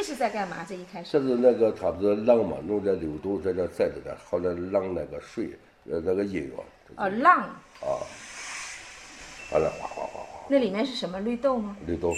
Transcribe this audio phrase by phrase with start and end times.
[0.00, 0.64] 这是在干嘛？
[0.66, 5.50] 这一开始这是那个他不是浪嘛，弄点柳豆在这在着的，好来浪那个水，
[5.84, 6.64] 呃，那个音乐。
[6.96, 7.40] 哦，浪
[7.82, 8.00] 啊，
[9.52, 11.20] 完了，哗哗哗哗，那里面是什么？
[11.20, 11.76] 绿豆吗？
[11.86, 12.14] 绿豆，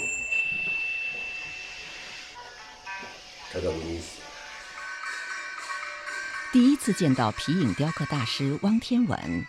[3.53, 4.21] 这个有意思。
[6.53, 9.45] 第一次见到皮影雕刻大师汪天文，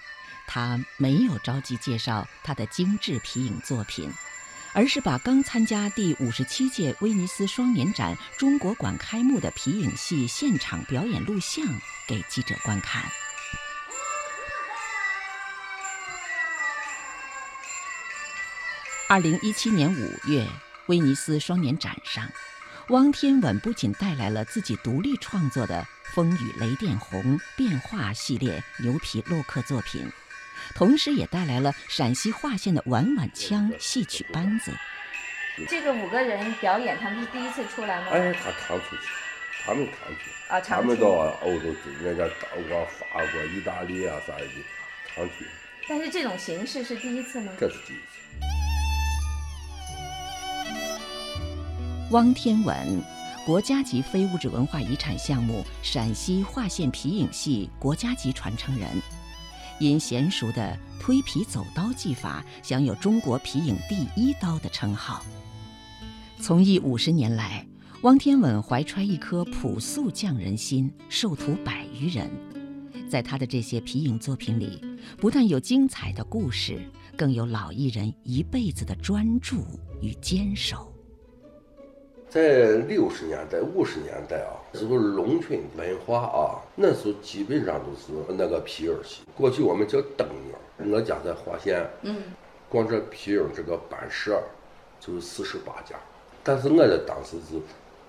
[0.47, 4.11] 他没有着急介绍他的精致皮影作品，
[4.73, 11.63] 而是把刚参加第五十七届威尼斯双年展中国馆开幕的皮影戏现场表演录像
[12.07, 13.03] 给记者观看。
[19.07, 20.47] 二零一七年五月，
[20.87, 22.27] 威尼斯双年展上，
[22.89, 27.21] 汪天稳不仅带来了自己独立创作的《风雨雷电红》
[27.55, 30.11] 《变化》系列牛皮镂刻作品，
[30.75, 34.71] 同时也带来了陕西华县的碗碗腔戏曲班子。
[35.67, 38.07] 这个五个人表演，他们是第一次出来吗？
[38.11, 39.03] 哎，他常出去，
[39.63, 40.31] 他们常去。
[40.49, 41.07] 啊，他们到
[41.41, 44.45] 欧洲去，人家德国、法国、意大利啊啥的，
[45.13, 45.47] 常去。
[45.87, 47.51] 但是这种形式是第一次吗？
[47.59, 48.03] 这是第一次。
[52.11, 53.01] 汪天文，
[53.45, 58.87] 国家级非物质文化遗产项目陕西华县皮影戏国家级传承人，
[59.79, 65.23] 因娴熟的推皮走刀技法，享有“中国皮影第一刀”的称号。
[66.39, 67.65] 从艺五十年来，
[68.01, 72.29] 汪天文怀揣一颗朴素匠人心，授徒百余人。
[73.09, 74.81] 在他的这些皮影作品里，
[75.17, 76.81] 不但有精彩的故事，
[77.15, 79.63] 更有老艺人一辈子的专注
[80.01, 80.91] 与坚守。
[82.27, 89.21] 在六十年代、五十年代啊，这个农村文化啊，那时候基本上都是那个皮影戏。
[89.35, 90.91] 过去我们叫灯影。
[90.91, 92.15] 我家在华县，嗯，
[92.67, 94.41] 光这皮影这个班社
[94.99, 95.95] 就四十八家。
[96.43, 97.61] 但是我的当时是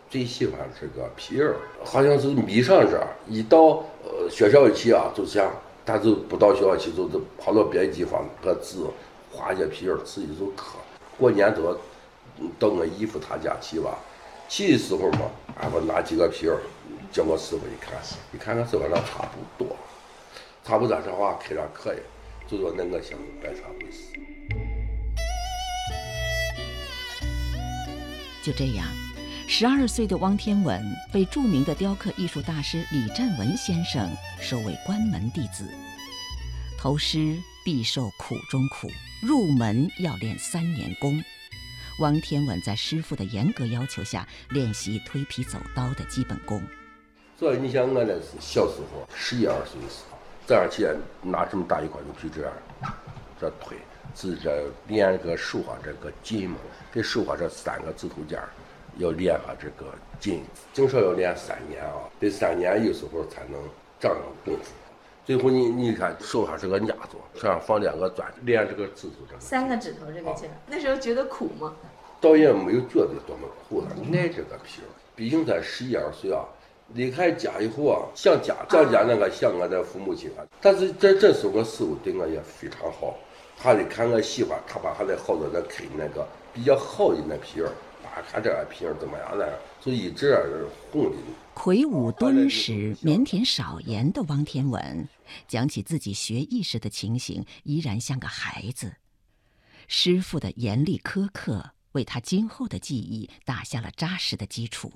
[0.08, 1.52] 最喜欢这个皮影，
[1.84, 2.98] 好像是迷上这。
[3.28, 5.52] 一到呃学校去啊，就这样，
[5.84, 8.78] 但是不到学校去，就是跑到别的地方搁纸
[9.30, 10.78] 画些皮影，自己就刻。
[11.18, 11.76] 过年都要
[12.58, 13.98] 到我姨夫他家去吧。
[14.48, 15.30] 去的时候嘛，
[15.60, 16.58] 俺们拿几个皮儿，
[17.14, 17.94] 叫我师傅一看，
[18.32, 19.76] 一看俺师傅那差不多，
[20.64, 21.98] 差不多这话开上可以，
[22.50, 24.12] 就说那我想干啥回事。
[28.42, 28.84] 就这样，
[29.46, 30.82] 十二岁的汪天文
[31.12, 34.10] 被著名的雕刻艺术大师李占文先生
[34.40, 35.72] 收为关门弟子。
[36.76, 38.90] 投师必受苦中苦，
[39.22, 41.22] 入门要练三年功。
[42.00, 46.60] 汪天稳在师傅的严格要求下练习推皮走刀的基本功。
[47.36, 52.52] 所以你想，我那是小时候十一二岁的时候，早上起来拿这么大一块牛皮这样
[53.40, 53.76] 这推，
[54.14, 56.56] 是这练这个手上这个劲嘛，
[56.92, 58.40] 给手上这三个指头尖
[58.98, 63.60] 要练下这个劲，至少要练三年啊，得三年有时候才能
[63.98, 64.70] 长上功夫。
[65.24, 69.40] 最后你你看手上这个压座，手上放两个钻，练这个指头这个。
[69.40, 71.74] 三个指头这个劲，那时候觉得苦吗？
[72.20, 74.88] 倒也没有觉得多么苦了，爱这个皮儿。
[75.16, 76.44] 毕竟才十一二岁啊，
[76.92, 80.44] 离开家以后啊，想家想家那个想我的父母亲啊。
[80.60, 83.16] 但是在这时候，我师傅对我也非常好，
[83.56, 87.68] 他得看我喜欢，他把他的好多的开那个比较好的那皮儿，
[88.04, 90.36] 啊，看这个皮儿怎么样了，就一直
[90.92, 91.16] 哄的。
[91.54, 95.08] 魁梧敦实、腼腆少言的汪天文，
[95.46, 98.92] 讲起自己学艺时的情形，依然像个孩子。
[99.86, 104.90] 师傅的严厉苛刻，为他今后的技艺打下了扎实的基础。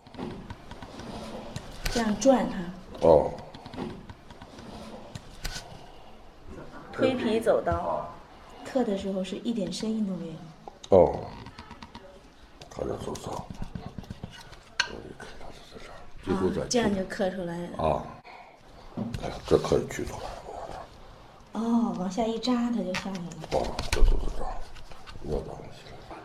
[1.93, 3.07] 这样转它。
[3.07, 3.33] 哦。
[6.93, 8.09] 推皮走刀，
[8.65, 10.99] 刻的时候是一点声音都没有。
[10.99, 11.21] 哦。
[12.71, 13.45] 他这手上。
[16.69, 18.05] 这样就刻出来了啊！
[19.23, 20.21] 哎，这可以取出来。
[21.53, 23.23] 哦，往下一扎，它就下来了。
[23.53, 24.53] 哦，这都是这样，
[25.25, 25.79] 这东西。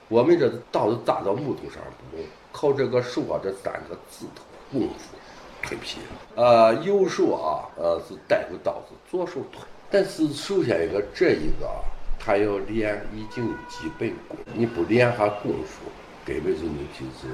[0.09, 1.81] 我们这刀子扎到木头上
[2.11, 5.15] 不用，靠这个手啊这三个指头功夫
[5.75, 5.99] 皮。
[6.35, 9.61] 呃，右手啊，呃是带着刀子，左手推。
[9.89, 11.69] 但是首先一个这一个，
[12.19, 15.83] 他要练已经基本功，你不练下功夫。
[16.25, 17.27] 根本就你就是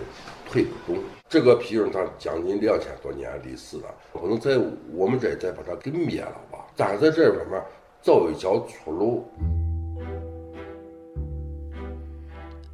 [0.49, 1.03] 推不动。
[1.29, 4.59] 这个皮影它将近两千多年历史了，不能在
[4.91, 6.65] 我们这再把它给灭了吧？
[6.75, 7.61] 咱在这方面
[8.01, 9.31] 找一条出路。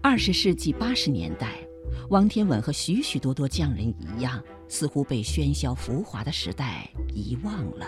[0.01, 1.49] 二十世纪八十年代，
[2.09, 7.85] 王天稳和许许多多匠人一样，似乎被喧嚣浮华的时代遗忘了，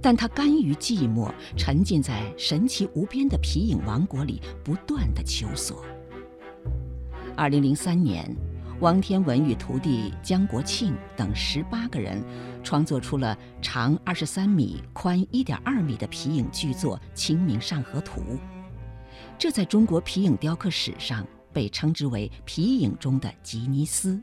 [0.00, 5.84] 但他甘于寂寞，沉浸在神奇无边的皮影王国里，不断的求索。
[7.36, 8.34] 二零零三年，
[8.80, 12.22] 王天文与徒弟江国庆等十八个人，
[12.62, 18.20] 创作出了长二十三米、宽一点二米的皮影巨作《清明上河图》。
[19.38, 24.20] 这在中国皮影雕刻史上被称之为皮影中的吉尼斯。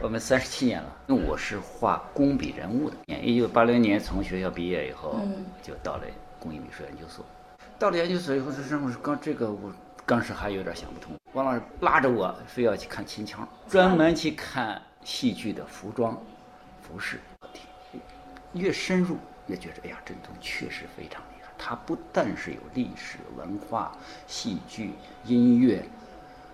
[0.00, 2.96] 我们三十七年了，我是画工笔人物的。
[3.20, 5.20] 一九八零年从学校毕业以后，
[5.60, 6.04] 就到了
[6.38, 7.24] 工艺美术研究所。
[7.80, 9.72] 到了研究所以后，这任务是刚这个我
[10.06, 11.16] 当时还有点想不通。
[11.32, 16.16] 王老师拉着我非要去看秦腔，专门去看戏剧的服装、
[16.80, 17.18] 服饰。
[18.52, 19.16] 越深入
[19.48, 21.50] 越觉得，哎呀，这东西确实非常厉害。
[21.58, 23.92] 它不但是有历史文化、
[24.28, 24.92] 戏剧、
[25.24, 25.84] 音乐、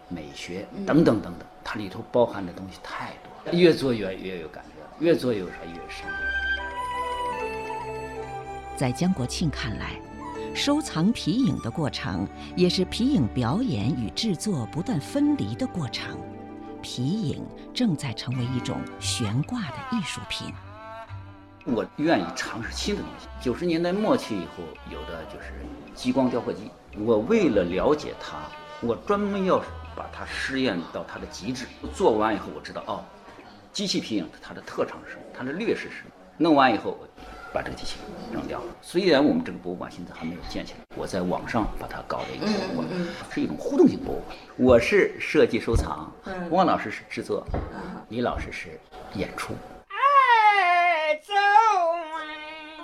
[0.09, 3.59] 美学等等等等，里头包含的东西太多了。
[3.59, 6.07] 越做越越有感觉，越做越它越深。
[8.77, 10.01] 在江国庆看来，
[10.55, 12.27] 收藏皮影的过程
[12.57, 16.19] 也是皮影表演与制作不断分离的过程。
[16.83, 20.53] 皮影正在成为一种悬挂的艺术品。
[21.65, 23.27] 我愿意尝试新的东西。
[23.41, 24.63] 九十年代末期以后，
[24.93, 25.55] 有的就是
[25.95, 26.71] 激光雕刻机。
[26.99, 28.37] 我为了了解它，
[28.81, 29.59] 我专门要
[29.97, 31.67] 把它试验到它的极致。
[31.95, 33.05] 做完以后，我知道哦。
[33.73, 35.23] 机器皮影它的特长是什么？
[35.37, 36.11] 它的劣势是什么？
[36.39, 36.97] 弄完以后，
[37.53, 37.97] 把这个机器
[38.33, 38.67] 扔掉了。
[38.83, 42.89] 虽然我们这个博物馆现在还没有建起来，我在网上把它搞了一个博物馆，
[43.33, 44.37] 是一种互动性博物馆。
[44.57, 46.13] 我是设计收藏，
[46.51, 47.45] 汪老师是制作，
[48.11, 48.79] 李老师是
[49.15, 49.55] 演出。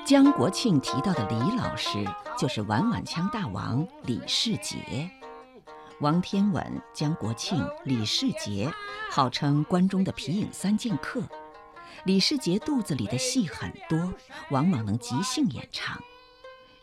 [0.04, 2.04] 江国庆提到的李老师，
[2.36, 5.08] 就是碗碗腔大王李世杰。
[6.00, 8.72] 王天稳、江国庆、李世杰，
[9.10, 11.22] 号称关中的皮影三剑客。
[12.04, 14.10] 李世杰肚子里的戏很多，
[14.50, 16.02] 往往能即兴演唱。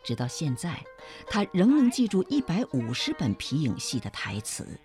[0.04, 0.84] 直到现在，
[1.28, 4.80] 他仍能记住一百五十本皮影戏的台词。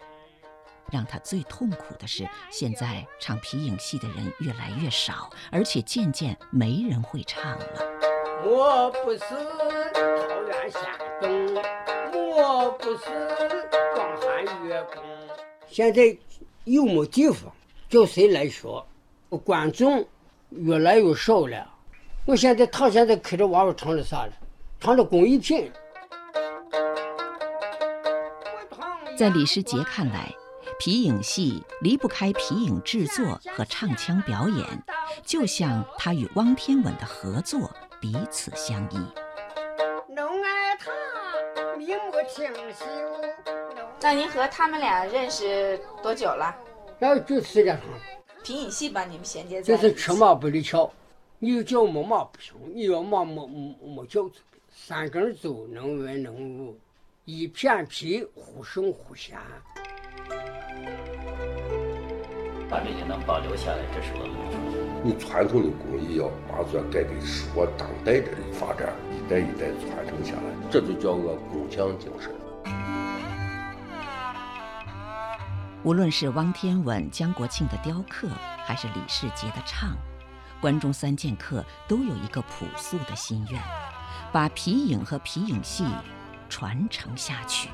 [0.90, 7.66] 让他最痛苦的是，现在唱皮影戏的人越来越少，而且渐渐没人会唱了。
[8.44, 9.20] 我不是
[9.94, 11.54] 桃园下东，
[12.14, 13.81] 我不是。
[15.68, 16.16] 现在
[16.64, 17.50] 又没地方
[17.88, 18.84] 叫谁来学？
[19.44, 20.06] 观众
[20.50, 21.66] 越来越少了。
[22.26, 24.32] 我现在他现在开着娃娃唱的啥了？
[24.78, 25.72] 唱的工艺品。
[29.16, 30.30] 在李世杰看来，
[30.78, 34.66] 皮影戏离不开皮影制作和唱腔表演，
[35.24, 37.70] 就像他与汪天稳的合作
[38.00, 38.96] 彼此相依。
[40.16, 40.90] 爱他，
[41.76, 43.61] 明目清秀。
[44.02, 46.54] 那您和他们俩认识多久了？
[46.98, 47.98] 那就时间长了。
[48.42, 50.92] 皮影戏把你们衔接在就是车马不离桥，
[51.38, 54.34] 你有脚没马不行，你要马没没没脚走。
[54.74, 56.76] 三根走，能文能武，
[57.26, 59.38] 一片皮忽胜忽贤。
[62.68, 72.32] 把这些能保留下来，这是我们的你传统的工艺要把这改给适合当代的发展，一代一代传承下来，这就叫个工匠精神。
[75.84, 78.28] 无论是汪天稳、江国庆的雕刻，
[78.64, 79.96] 还是李世杰的唱，
[80.60, 83.60] 关中三剑客都有一个朴素的心愿，
[84.30, 85.84] 把皮影和皮影戏
[86.48, 87.68] 传承下去。